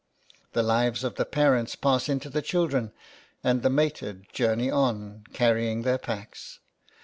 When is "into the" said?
2.09-2.41